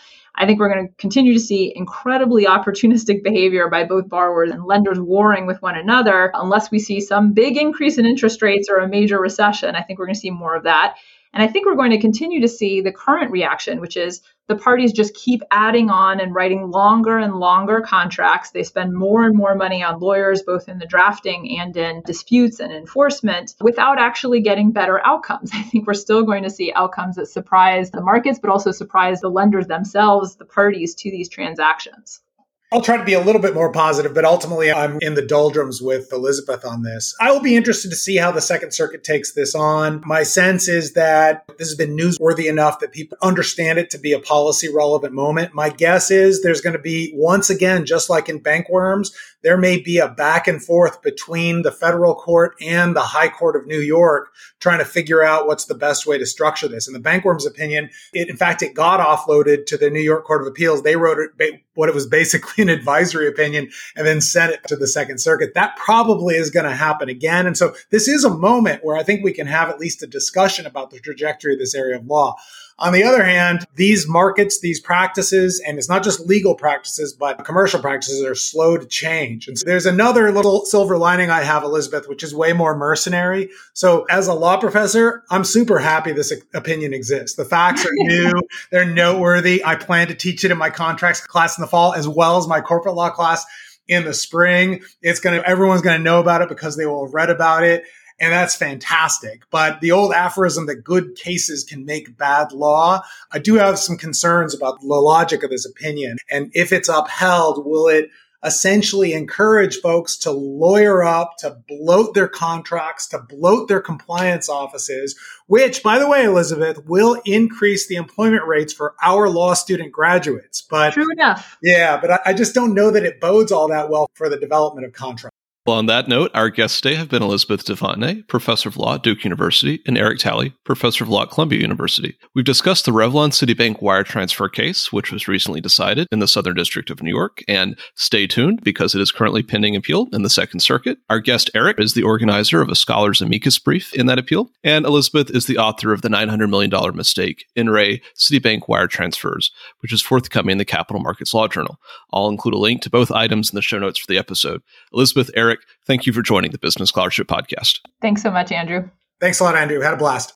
[0.41, 4.64] I think we're going to continue to see incredibly opportunistic behavior by both borrowers and
[4.64, 8.76] lenders warring with one another unless we see some big increase in interest rates or
[8.76, 9.74] a major recession.
[9.74, 10.97] I think we're going to see more of that.
[11.33, 14.57] And I think we're going to continue to see the current reaction, which is the
[14.57, 18.51] parties just keep adding on and writing longer and longer contracts.
[18.51, 22.61] They spend more and more money on lawyers, both in the drafting and in disputes
[22.61, 25.51] and enforcement, without actually getting better outcomes.
[25.55, 29.20] I think we're still going to see outcomes that surprise the markets, but also surprise
[29.20, 32.22] the lenders themselves, the parties to these transactions.
[32.71, 35.81] I'll try to be a little bit more positive, but ultimately I'm in the doldrums
[35.81, 37.14] with Elizabeth on this.
[37.19, 40.03] I will be interested to see how the Second Circuit takes this on.
[40.05, 44.12] My sense is that this has been newsworthy enough that people understand it to be
[44.12, 45.55] a policy relevant moment.
[45.55, 49.57] My guess is there's going to be, once again, just like in Banque Worms, there
[49.57, 53.66] may be a back and forth between the federal court and the High Court of
[53.66, 54.29] New York
[54.61, 56.87] trying to figure out what's the best way to structure this.
[56.87, 60.25] In the Banque Worms opinion, it, in fact, it got offloaded to the New York
[60.25, 60.83] Court of Appeals.
[60.83, 64.74] They wrote it, what it was basically an advisory opinion and then sent it to
[64.74, 65.55] the Second Circuit.
[65.55, 67.47] That probably is going to happen again.
[67.47, 70.09] And so this is a moment where I think we can have at least a
[70.09, 72.35] discussion about the trajectory of this area of law.
[72.81, 77.45] On the other hand, these markets, these practices, and it's not just legal practices, but
[77.45, 79.49] commercial practices are slow to change.
[79.49, 83.51] And so there's another little silver lining I have, Elizabeth, which is way more mercenary.
[83.72, 87.37] So as a law professor, I'm super happy this opinion exists.
[87.37, 88.41] The facts are new.
[88.70, 89.64] They're noteworthy.
[89.64, 92.47] I plan to teach it in my contracts class in the fall, as well as
[92.47, 93.45] my corporate law class
[93.89, 94.83] in the spring.
[95.03, 97.64] It's going to, everyone's going to know about it because they will have read about
[97.64, 97.85] it
[98.21, 99.43] and that's fantastic.
[99.51, 103.03] But the old aphorism that good cases can make bad law,
[103.33, 106.19] I do have some concerns about the logic of this opinion.
[106.31, 108.11] And if it's upheld, will it
[108.45, 115.19] essentially encourage folks to lawyer up, to bloat their contracts, to bloat their compliance offices,
[115.47, 120.62] which, by the way, Elizabeth, will increase the employment rates for our law student graduates.
[120.62, 121.59] But true enough.
[121.62, 124.39] Yeah, but I, I just don't know that it bodes all that well for the
[124.39, 125.38] development of contracts.
[125.69, 129.03] Well, on that note, our guests today have been Elizabeth deFontenay, professor of law at
[129.03, 132.16] Duke University, and Eric Talley, professor of law at Columbia University.
[132.35, 136.55] We've discussed the Revlon Citibank wire transfer case, which was recently decided in the Southern
[136.55, 140.31] District of New York, and stay tuned because it is currently pending appeal in the
[140.31, 141.01] Second Circuit.
[141.11, 144.87] Our guest, Eric, is the organizer of a scholar's amicus brief in that appeal, and
[144.87, 149.51] Elizabeth is the author of the $900 million mistake in re Citibank wire transfers,
[149.81, 151.77] which is forthcoming in the Capital Markets Law Journal.
[152.11, 154.62] I'll include a link to both items in the show notes for the episode.
[154.95, 157.79] Elizabeth, Eric, Eric, thank you for joining the Business Scholarship Podcast.
[158.01, 158.89] Thanks so much, Andrew.
[159.21, 159.81] Thanks a lot, Andrew.
[159.81, 160.35] Had a blast.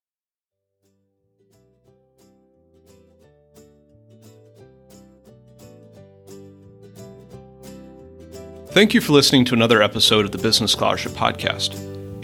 [8.71, 11.75] Thank you for listening to another episode of the Business Scholarship Podcast.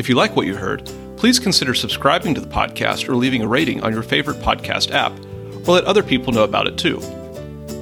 [0.01, 3.47] If you like what you heard, please consider subscribing to the podcast or leaving a
[3.47, 5.13] rating on your favorite podcast app,
[5.69, 6.99] or let other people know about it too.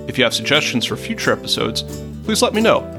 [0.09, 1.85] If you have suggestions for future episodes,
[2.25, 2.95] please let me know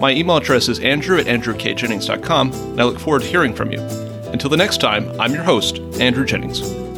[0.00, 3.80] my email address is andrew at andrewkjennings.com, and I look forward to hearing from you.
[4.32, 6.89] Until the next time, I'm your host, Andrew Jennings.